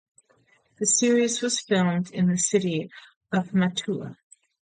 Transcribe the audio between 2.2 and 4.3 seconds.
the city of Mantua.